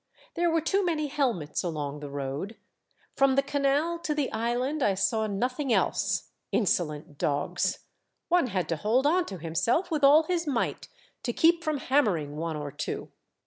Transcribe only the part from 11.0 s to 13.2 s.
to keep from hammering one or two